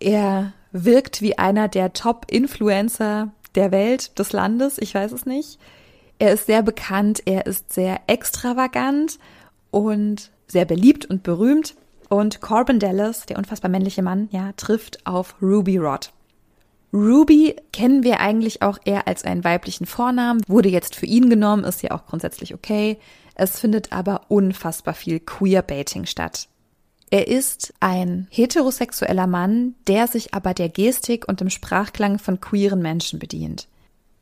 Er 0.00 0.52
wirkt 0.72 1.22
wie 1.22 1.38
einer 1.38 1.68
der 1.68 1.92
Top-Influencer 1.92 3.32
der 3.54 3.70
Welt, 3.72 4.18
des 4.18 4.32
Landes, 4.32 4.76
ich 4.78 4.94
weiß 4.94 5.12
es 5.12 5.24
nicht. 5.26 5.58
Er 6.18 6.32
ist 6.32 6.46
sehr 6.46 6.62
bekannt, 6.62 7.22
er 7.24 7.46
ist 7.46 7.72
sehr 7.72 8.00
extravagant 8.06 9.18
und 9.70 10.30
sehr 10.46 10.64
beliebt 10.64 11.06
und 11.06 11.22
berühmt. 11.22 11.74
Und 12.08 12.40
Corbin 12.40 12.78
Dallas, 12.78 13.26
der 13.26 13.38
unfassbar 13.38 13.70
männliche 13.70 14.02
Mann, 14.02 14.28
ja, 14.30 14.52
trifft 14.56 15.06
auf 15.06 15.34
Ruby 15.42 15.78
Rod. 15.78 16.12
Ruby 16.92 17.56
kennen 17.72 18.02
wir 18.02 18.20
eigentlich 18.20 18.62
auch 18.62 18.78
eher 18.84 19.06
als 19.06 19.24
einen 19.24 19.44
weiblichen 19.44 19.86
Vornamen, 19.86 20.42
wurde 20.46 20.68
jetzt 20.68 20.94
für 20.94 21.06
ihn 21.06 21.28
genommen, 21.28 21.64
ist 21.64 21.82
ja 21.82 21.90
auch 21.90 22.06
grundsätzlich 22.06 22.54
okay. 22.54 22.98
Es 23.34 23.60
findet 23.60 23.92
aber 23.92 24.22
unfassbar 24.28 24.94
viel 24.94 25.20
Queerbaiting 25.20 26.06
statt. 26.06 26.48
Er 27.10 27.28
ist 27.28 27.72
ein 27.80 28.26
heterosexueller 28.30 29.26
Mann, 29.26 29.74
der 29.86 30.08
sich 30.08 30.34
aber 30.34 30.54
der 30.54 30.68
Gestik 30.68 31.28
und 31.28 31.40
dem 31.40 31.50
Sprachklang 31.50 32.18
von 32.18 32.40
queeren 32.40 32.80
Menschen 32.80 33.18
bedient. 33.18 33.68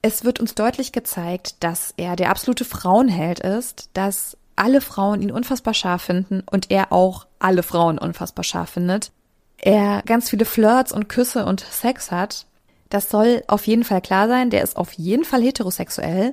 Es 0.02 0.24
wird 0.24 0.38
uns 0.38 0.54
deutlich 0.54 0.92
gezeigt, 0.92 1.62
dass 1.64 1.94
er 1.96 2.14
der 2.16 2.30
absolute 2.30 2.66
Frauenheld 2.66 3.40
ist, 3.40 3.88
dass 3.94 4.36
alle 4.56 4.80
Frauen 4.80 5.22
ihn 5.22 5.30
unfassbar 5.30 5.74
scharf 5.74 6.02
finden 6.02 6.42
und 6.50 6.70
er 6.70 6.92
auch 6.92 7.26
alle 7.38 7.62
Frauen 7.62 7.98
unfassbar 7.98 8.44
scharf 8.44 8.70
findet. 8.70 9.12
Er 9.56 10.02
ganz 10.04 10.28
viele 10.28 10.44
Flirts 10.44 10.92
und 10.92 11.08
Küsse 11.08 11.46
und 11.46 11.60
Sex 11.60 12.10
hat 12.10 12.46
das 12.94 13.10
soll 13.10 13.42
auf 13.48 13.66
jeden 13.66 13.82
Fall 13.82 14.00
klar 14.00 14.28
sein, 14.28 14.50
der 14.50 14.62
ist 14.62 14.76
auf 14.76 14.92
jeden 14.92 15.24
Fall 15.24 15.42
heterosexuell. 15.42 16.30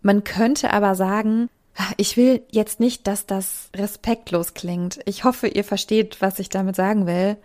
Man 0.00 0.22
könnte 0.22 0.72
aber 0.72 0.94
sagen, 0.94 1.48
ich 1.96 2.16
will 2.16 2.42
jetzt 2.52 2.78
nicht, 2.78 3.08
dass 3.08 3.26
das 3.26 3.68
respektlos 3.74 4.54
klingt. 4.54 5.00
Ich 5.06 5.24
hoffe, 5.24 5.48
ihr 5.48 5.64
versteht, 5.64 6.22
was 6.22 6.38
ich 6.38 6.48
damit 6.48 6.76
sagen 6.76 7.08
will. 7.08 7.36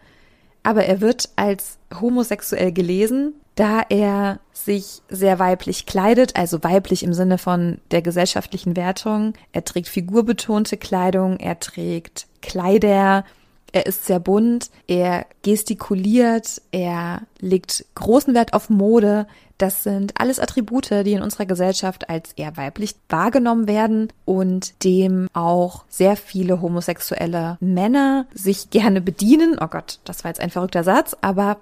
Aber 0.61 0.85
er 0.85 1.01
wird 1.01 1.29
als 1.35 1.79
homosexuell 1.99 2.71
gelesen, 2.71 3.33
da 3.55 3.81
er 3.89 4.39
sich 4.53 5.01
sehr 5.09 5.39
weiblich 5.39 5.87
kleidet, 5.87 6.35
also 6.35 6.63
weiblich 6.63 7.01
im 7.01 7.13
Sinne 7.13 7.39
von 7.39 7.79
der 7.89 8.03
gesellschaftlichen 8.03 8.75
Wertung. 8.75 9.33
Er 9.51 9.65
trägt 9.65 9.87
figurbetonte 9.87 10.77
Kleidung, 10.77 11.37
er 11.37 11.59
trägt 11.59 12.27
Kleider, 12.43 13.25
er 13.71 13.85
ist 13.85 14.05
sehr 14.05 14.19
bunt, 14.19 14.69
er 14.87 15.25
gestikuliert, 15.41 16.61
er 16.71 17.21
legt 17.39 17.85
großen 17.95 18.33
Wert 18.33 18.53
auf 18.53 18.69
Mode. 18.69 19.27
Das 19.57 19.83
sind 19.83 20.13
alles 20.19 20.39
Attribute, 20.39 20.89
die 20.89 21.13
in 21.13 21.21
unserer 21.21 21.45
Gesellschaft 21.45 22.09
als 22.09 22.31
eher 22.33 22.55
weiblich 22.55 22.95
wahrgenommen 23.09 23.67
werden 23.67 24.07
und 24.25 24.83
dem 24.83 25.27
auch 25.33 25.83
sehr 25.89 26.15
viele 26.15 26.61
homosexuelle 26.61 27.57
Männer 27.59 28.25
sich 28.33 28.69
gerne 28.69 29.01
bedienen. 29.01 29.57
Oh 29.59 29.67
Gott, 29.67 29.99
das 30.05 30.23
war 30.23 30.31
jetzt 30.31 30.39
ein 30.39 30.49
verrückter 30.49 30.83
Satz, 30.83 31.15
aber 31.19 31.57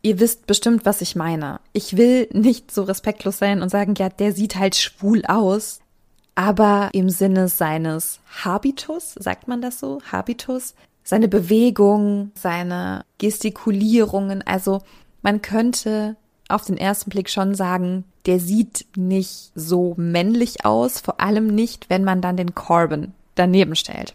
ihr 0.00 0.18
wisst 0.18 0.46
bestimmt, 0.46 0.86
was 0.86 1.00
ich 1.02 1.14
meine. 1.14 1.60
Ich 1.72 1.96
will 1.96 2.28
nicht 2.32 2.70
so 2.70 2.84
respektlos 2.84 3.38
sein 3.38 3.60
und 3.60 3.68
sagen, 3.68 3.94
ja, 3.96 4.08
der 4.08 4.32
sieht 4.32 4.56
halt 4.56 4.76
schwul 4.76 5.24
aus. 5.26 5.80
Aber 6.34 6.88
im 6.94 7.10
Sinne 7.10 7.48
seines 7.48 8.20
Habitus, 8.42 9.12
sagt 9.18 9.48
man 9.48 9.60
das 9.60 9.78
so? 9.78 10.00
Habitus, 10.10 10.74
seine 11.04 11.28
Bewegung, 11.28 12.32
seine 12.34 13.04
Gestikulierungen. 13.18 14.42
Also 14.46 14.80
man 15.22 15.42
könnte 15.42 16.16
auf 16.48 16.64
den 16.64 16.76
ersten 16.76 17.10
Blick 17.10 17.30
schon 17.30 17.54
sagen, 17.54 18.04
der 18.26 18.38
sieht 18.38 18.86
nicht 18.96 19.52
so 19.54 19.94
männlich 19.96 20.64
aus, 20.64 21.00
vor 21.00 21.20
allem 21.20 21.48
nicht, 21.48 21.90
wenn 21.90 22.04
man 22.04 22.20
dann 22.20 22.36
den 22.36 22.54
Corbin 22.54 23.12
daneben 23.34 23.74
stellt. 23.74 24.14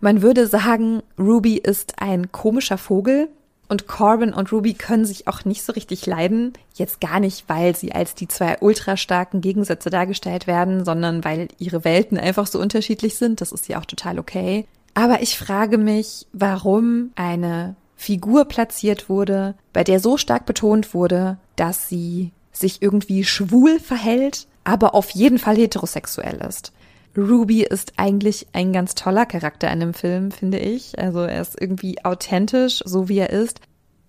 Man 0.00 0.22
würde 0.22 0.46
sagen, 0.46 1.02
Ruby 1.18 1.56
ist 1.56 2.00
ein 2.00 2.32
komischer 2.32 2.78
Vogel 2.78 3.28
und 3.68 3.86
Corbin 3.86 4.34
und 4.34 4.52
Ruby 4.52 4.74
können 4.74 5.04
sich 5.04 5.28
auch 5.28 5.44
nicht 5.44 5.62
so 5.62 5.72
richtig 5.72 6.04
leiden. 6.06 6.52
Jetzt 6.74 7.00
gar 7.00 7.20
nicht, 7.20 7.48
weil 7.48 7.76
sie 7.76 7.92
als 7.92 8.14
die 8.14 8.28
zwei 8.28 8.58
ultra 8.60 8.96
starken 8.96 9.40
Gegensätze 9.40 9.90
dargestellt 9.90 10.46
werden, 10.46 10.84
sondern 10.84 11.24
weil 11.24 11.48
ihre 11.58 11.84
Welten 11.84 12.18
einfach 12.18 12.46
so 12.46 12.58
unterschiedlich 12.58 13.16
sind. 13.16 13.40
Das 13.40 13.52
ist 13.52 13.68
ja 13.68 13.78
auch 13.78 13.86
total 13.86 14.18
okay. 14.18 14.66
Aber 14.94 15.22
ich 15.22 15.38
frage 15.38 15.78
mich, 15.78 16.26
warum 16.32 17.12
eine 17.14 17.76
Figur 17.96 18.44
platziert 18.46 19.08
wurde, 19.08 19.54
bei 19.72 19.84
der 19.84 20.00
so 20.00 20.16
stark 20.16 20.44
betont 20.44 20.92
wurde, 20.92 21.38
dass 21.56 21.88
sie 21.88 22.32
sich 22.52 22.82
irgendwie 22.82 23.24
schwul 23.24 23.80
verhält, 23.80 24.46
aber 24.64 24.94
auf 24.94 25.10
jeden 25.10 25.38
Fall 25.38 25.56
heterosexuell 25.56 26.44
ist. 26.46 26.72
Ruby 27.16 27.62
ist 27.62 27.94
eigentlich 27.96 28.46
ein 28.52 28.72
ganz 28.72 28.94
toller 28.94 29.26
Charakter 29.26 29.70
in 29.70 29.80
dem 29.80 29.94
Film, 29.94 30.30
finde 30.30 30.58
ich. 30.58 30.98
Also 30.98 31.20
er 31.20 31.40
ist 31.40 31.60
irgendwie 31.60 32.04
authentisch, 32.04 32.82
so 32.84 33.08
wie 33.08 33.18
er 33.18 33.30
ist. 33.30 33.60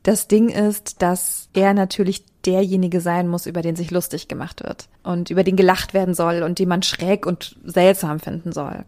Das 0.03 0.27
Ding 0.27 0.49
ist, 0.49 1.01
dass 1.01 1.49
er 1.53 1.73
natürlich 1.73 2.25
derjenige 2.45 2.99
sein 2.99 3.27
muss, 3.27 3.45
über 3.45 3.61
den 3.61 3.75
sich 3.75 3.91
lustig 3.91 4.27
gemacht 4.27 4.63
wird 4.63 4.89
und 5.03 5.29
über 5.29 5.43
den 5.43 5.55
gelacht 5.55 5.93
werden 5.93 6.13
soll 6.13 6.43
und 6.43 6.59
den 6.59 6.67
man 6.67 6.83
schräg 6.83 7.25
und 7.25 7.57
seltsam 7.63 8.19
finden 8.19 8.51
soll. 8.51 8.85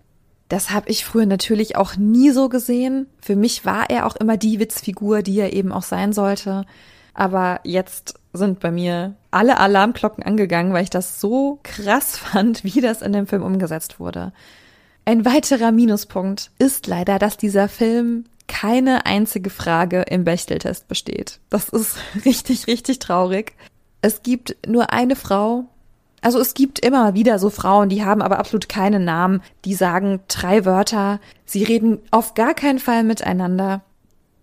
Das 0.48 0.70
habe 0.70 0.90
ich 0.90 1.06
früher 1.06 1.26
natürlich 1.26 1.76
auch 1.76 1.96
nie 1.96 2.32
so 2.32 2.50
gesehen. 2.50 3.08
Für 3.20 3.36
mich 3.36 3.66
war 3.66 3.90
er 3.90 4.06
auch 4.06 4.16
immer 4.16 4.38
die 4.38 4.60
Witzfigur, 4.60 5.22
die 5.22 5.40
er 5.40 5.54
eben 5.54 5.72
auch 5.72 5.84
sein 5.84 6.14
sollte. 6.14 6.66
Aber 7.14 7.62
jetzt 7.64 8.16
sind 8.34 8.60
bei 8.60 8.72
mir 8.72 9.16
alle 9.32 9.58
Alarmglocken 9.58 10.24
angegangen, 10.24 10.74
weil 10.74 10.84
ich 10.84 10.90
das 10.90 11.20
so 11.20 11.60
krass 11.64 12.18
fand, 12.18 12.64
wie 12.64 12.82
das 12.82 13.02
in 13.02 13.14
dem 13.14 13.28
Film 13.28 13.42
umgesetzt 13.42 14.00
wurde. 14.00 14.34
Ein 15.06 15.26
weiterer 15.26 15.72
Minuspunkt 15.72 16.52
ist 16.58 16.88
leider, 16.88 17.20
dass 17.20 17.38
dieser 17.38 17.70
Film 17.70 18.26
keine 18.48 19.06
einzige 19.06 19.50
Frage 19.50 20.04
im 20.04 20.24
Bechteltest 20.24 20.88
besteht. 20.88 21.40
Das 21.50 21.70
ist 21.70 21.98
richtig, 22.26 22.68
richtig 22.68 23.00
traurig. 23.00 23.54
Es 24.02 24.22
gibt 24.22 24.56
nur 24.68 24.94
eine 24.94 25.16
Frau, 25.16 25.66
also 26.26 26.40
es 26.40 26.56
gibt 26.56 26.80
immer 26.80 27.14
wieder 27.14 27.38
so 27.38 27.52
Frauen, 27.52 27.88
die 27.88 28.04
haben 28.04 28.24
aber 28.24 28.40
absolut 28.40 28.68
keinen 28.68 29.06
Namen, 29.06 29.44
die 29.64 29.76
sagen 29.76 30.22
drei 30.28 30.66
Wörter, 30.66 31.20
sie 31.46 31.64
reden 31.64 32.00
auf 32.10 32.34
gar 32.34 32.56
keinen 32.56 32.80
Fall 32.80 33.04
miteinander. 33.04 33.84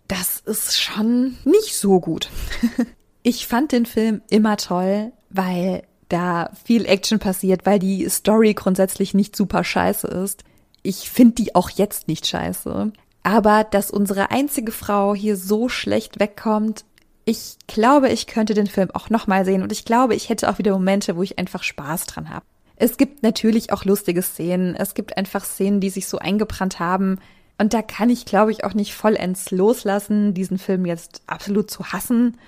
Das 0.06 0.38
ist 0.38 0.80
schon 0.80 1.38
nicht 1.44 1.76
so 1.76 1.98
gut. 1.98 2.30
ich 3.24 3.48
fand 3.48 3.72
den 3.72 3.84
Film 3.84 4.22
immer 4.30 4.58
toll, 4.58 5.10
weil 5.28 5.82
da 6.08 6.50
viel 6.64 6.86
Action 6.86 7.18
passiert, 7.18 7.66
weil 7.66 7.80
die 7.80 8.08
Story 8.08 8.54
grundsätzlich 8.54 9.12
nicht 9.12 9.34
super 9.34 9.64
scheiße 9.64 10.06
ist. 10.06 10.44
Ich 10.84 11.10
finde 11.10 11.34
die 11.34 11.56
auch 11.56 11.68
jetzt 11.68 12.06
nicht 12.06 12.28
scheiße. 12.28 12.92
Aber 13.24 13.64
dass 13.64 13.90
unsere 13.90 14.30
einzige 14.30 14.70
Frau 14.70 15.16
hier 15.16 15.36
so 15.36 15.68
schlecht 15.68 16.20
wegkommt, 16.20 16.84
ich 17.24 17.56
glaube, 17.66 18.08
ich 18.08 18.26
könnte 18.26 18.54
den 18.54 18.66
Film 18.66 18.90
auch 18.92 19.10
nochmal 19.10 19.44
sehen 19.44 19.62
und 19.62 19.72
ich 19.72 19.84
glaube, 19.84 20.14
ich 20.14 20.28
hätte 20.28 20.50
auch 20.50 20.58
wieder 20.58 20.72
Momente, 20.72 21.16
wo 21.16 21.22
ich 21.22 21.38
einfach 21.38 21.62
Spaß 21.62 22.06
dran 22.06 22.30
habe. 22.30 22.44
Es 22.76 22.96
gibt 22.96 23.22
natürlich 23.22 23.72
auch 23.72 23.84
lustige 23.84 24.22
Szenen. 24.22 24.74
Es 24.74 24.94
gibt 24.94 25.16
einfach 25.16 25.44
Szenen, 25.44 25.80
die 25.80 25.90
sich 25.90 26.08
so 26.08 26.18
eingebrannt 26.18 26.80
haben. 26.80 27.20
Und 27.58 27.74
da 27.74 27.82
kann 27.82 28.10
ich, 28.10 28.24
glaube 28.24 28.50
ich, 28.50 28.64
auch 28.64 28.74
nicht 28.74 28.94
vollends 28.94 29.52
loslassen, 29.52 30.34
diesen 30.34 30.58
Film 30.58 30.84
jetzt 30.84 31.22
absolut 31.28 31.70
zu 31.70 31.92
hassen. 31.92 32.38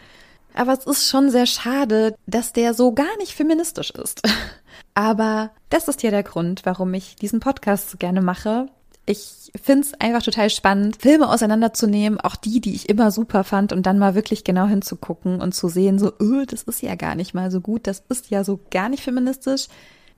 Aber 0.54 0.72
es 0.72 0.86
ist 0.86 1.08
schon 1.08 1.30
sehr 1.30 1.46
schade, 1.46 2.16
dass 2.26 2.52
der 2.52 2.74
so 2.74 2.92
gar 2.92 3.16
nicht 3.18 3.32
feministisch 3.32 3.90
ist. 3.90 4.22
Aber 4.94 5.50
das 5.70 5.86
ist 5.88 6.02
ja 6.02 6.10
der 6.10 6.22
Grund, 6.22 6.62
warum 6.64 6.94
ich 6.94 7.16
diesen 7.16 7.40
Podcast 7.40 7.90
so 7.90 7.98
gerne 7.98 8.22
mache, 8.22 8.68
ich 9.06 9.52
finde 9.60 9.86
es 9.86 9.94
einfach 10.00 10.22
total 10.22 10.50
spannend, 10.50 10.96
Filme 11.00 11.28
auseinanderzunehmen, 11.28 12.20
auch 12.20 12.36
die, 12.36 12.60
die 12.60 12.74
ich 12.74 12.88
immer 12.88 13.10
super 13.10 13.44
fand, 13.44 13.72
und 13.72 13.84
dann 13.86 13.98
mal 13.98 14.14
wirklich 14.14 14.44
genau 14.44 14.66
hinzugucken 14.66 15.40
und 15.40 15.54
zu 15.54 15.68
sehen, 15.68 15.98
so, 15.98 16.12
öh, 16.20 16.46
das 16.46 16.62
ist 16.62 16.82
ja 16.82 16.94
gar 16.94 17.14
nicht 17.14 17.34
mal 17.34 17.50
so 17.50 17.60
gut, 17.60 17.86
das 17.86 18.02
ist 18.08 18.30
ja 18.30 18.44
so 18.44 18.60
gar 18.70 18.88
nicht 18.88 19.02
feministisch, 19.02 19.68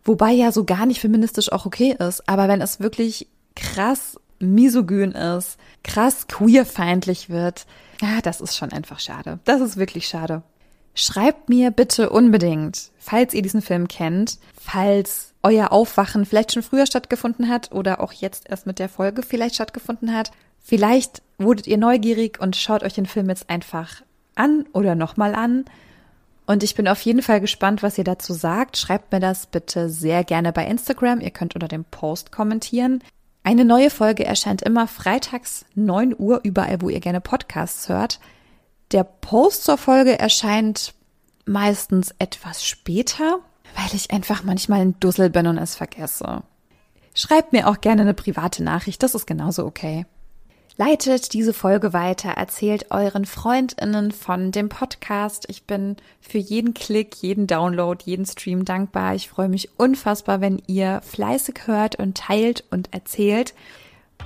wobei 0.05 0.33
ja 0.33 0.52
so 0.52 0.64
gar 0.64 0.87
nicht 0.87 1.00
feministisch 1.00 1.50
auch 1.52 1.66
okay 1.66 1.97
ist. 1.99 2.28
Aber 2.28 2.49
wenn 2.49 2.61
es 2.61 2.81
wirklich 2.81 3.28
krass 3.55 4.19
misogyn 4.38 5.12
ist, 5.12 5.59
krass 5.83 6.26
queerfeindlich 6.28 7.28
wird, 7.31 7.66
ja, 8.00 8.21
das 8.23 8.40
ist 8.40 8.57
schon 8.57 8.73
einfach 8.73 9.00
schade. 9.00 9.40
Das 9.45 9.61
ist 9.61 9.76
wirklich 9.76 10.07
schade. 10.07 10.43
Schreibt 10.99 11.50
mir 11.50 11.71
bitte 11.71 12.09
unbedingt, 12.09 12.91
falls 12.99 13.35
ihr 13.35 13.43
diesen 13.43 13.61
Film 13.61 13.87
kennt, 13.87 14.38
falls 14.59 15.35
euer 15.43 15.71
Aufwachen 15.71 16.25
vielleicht 16.25 16.55
schon 16.55 16.62
früher 16.62 16.87
stattgefunden 16.87 17.50
hat 17.50 17.71
oder 17.71 18.00
auch 18.00 18.15
jetzt 18.15 18.49
erst 18.49 18.67
mit 18.67 18.79
der 18.79 18.88
Folge 18.88 19.23
vielleicht 19.23 19.57
stattgefunden 19.57 20.15
hat. 20.15 20.33
Vielleicht 20.59 21.21
wurdet 21.37 21.67
ihr 21.67 21.76
neugierig 21.76 22.41
und 22.41 22.57
schaut 22.57 22.83
euch 22.83 22.95
den 22.95 23.05
Film 23.05 23.29
jetzt 23.29 23.50
einfach 23.50 24.03
an 24.37 24.65
oder 24.73 24.95
nochmal 24.95 25.35
an. 25.35 25.67
Und 26.47 26.62
ich 26.62 26.75
bin 26.75 26.88
auf 26.88 27.03
jeden 27.03 27.21
Fall 27.21 27.43
gespannt, 27.43 27.83
was 27.83 27.99
ihr 27.99 28.05
dazu 28.05 28.33
sagt. 28.33 28.79
Schreibt 28.79 29.12
mir 29.12 29.21
das 29.21 29.47
bitte 29.49 29.91
sehr 29.91 30.25
gerne 30.25 30.50
bei 30.50 30.67
Instagram. 30.67 31.21
Ihr 31.21 31.30
könnt 31.30 31.54
unter 31.54 31.69
dem 31.69 31.85
Post 31.85 32.32
kommentieren. 32.32 33.04
Eine 33.43 33.67
neue 33.67 33.91
Folge 33.91 34.25
erscheint 34.25 34.63
immer 34.63 34.89
freitags 34.89 35.67
9 35.75 36.15
Uhr 36.19 36.41
überall, 36.43 36.80
wo 36.80 36.89
ihr 36.89 37.00
gerne 37.00 37.21
Podcasts 37.21 37.91
hört. 37.91 38.19
Der 38.92 39.04
Post 39.04 39.64
zur 39.64 39.78
Folge 39.78 40.18
erscheint 40.18 40.94
meistens 41.44 42.14
etwas 42.18 42.64
später, 42.64 43.40
weil 43.75 43.94
ich 43.94 44.12
einfach 44.12 44.44
manchmal 44.44 44.80
ein 44.80 45.00
Dussel 45.00 45.30
bin 45.30 45.46
und 45.46 45.58
es 45.58 45.75
vergesse. 45.75 46.42
Schreibt 47.14 47.52
mir 47.52 47.68
auch 47.68 47.80
gerne 47.80 48.02
eine 48.02 48.14
private 48.14 48.62
Nachricht, 48.62 49.02
das 49.02 49.14
ist 49.14 49.26
genauso 49.26 49.64
okay. 49.64 50.06
Leitet 50.78 51.32
diese 51.32 51.54
Folge 51.54 51.94
weiter, 51.94 52.32
erzählt 52.32 52.90
euren 52.90 53.25
Freundinnen 53.25 54.12
von 54.12 54.52
dem 54.52 54.68
Podcast. 54.68 55.46
Ich 55.49 55.64
bin 55.64 55.96
für 56.20 56.36
jeden 56.36 56.75
Klick, 56.75 57.16
jeden 57.16 57.46
Download, 57.46 57.99
jeden 58.04 58.26
Stream 58.26 58.66
dankbar. 58.66 59.14
Ich 59.14 59.30
freue 59.30 59.49
mich 59.49 59.70
unfassbar, 59.78 60.42
wenn 60.42 60.60
ihr 60.66 61.00
fleißig 61.00 61.60
hört 61.64 61.96
und 61.96 62.18
teilt 62.18 62.64
und 62.70 62.92
erzählt. 62.92 63.54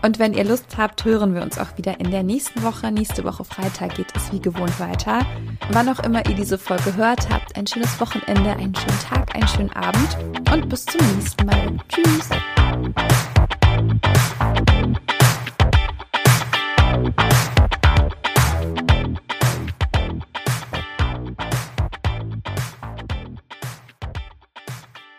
Und 0.03 0.19
wenn 0.19 0.33
ihr 0.33 0.45
Lust 0.45 0.79
habt, 0.79 1.05
hören 1.05 1.35
wir 1.35 1.43
uns 1.43 1.59
auch 1.59 1.77
wieder 1.77 2.01
in 2.01 2.11
der 2.11 2.23
nächsten 2.23 2.63
Woche. 2.63 2.91
Nächste 2.91 3.25
Woche 3.25 3.45
Freitag 3.45 3.97
geht 3.97 4.15
es 4.15 4.33
wie 4.33 4.41
gewohnt 4.41 4.81
weiter. 4.81 5.27
Wann 5.71 5.89
auch 5.89 6.01
immer 6.01 6.27
ihr 6.27 6.35
diese 6.35 6.59
Folge 6.59 6.97
hört, 6.97 7.29
habt 7.31 7.57
ein 7.57 7.67
schönes 7.67 8.01
Wochenende, 8.01 8.51
einen 8.51 8.75
schönen 8.75 9.01
Tag, 9.09 9.35
einen 9.35 9.49
schönen 9.49 9.73
Abend 9.73 10.17
und 10.53 10.69
bis 10.69 10.87
zum 10.87 11.01
nächsten 11.17 11.47
Mal. 11.47 11.77
Tschüss. 11.89 13.30